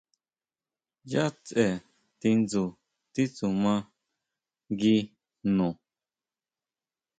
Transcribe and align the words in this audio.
¿ʼYá 1.09 1.23
tseʼe 1.45 1.69
tindsu 2.19 2.63
titsuma 3.13 3.73
ngui 4.71 4.97
jno? 5.43 5.67